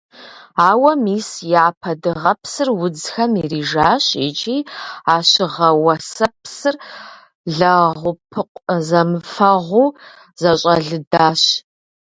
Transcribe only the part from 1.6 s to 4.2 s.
япэ дыгъэпсыр удзхэм ирижащ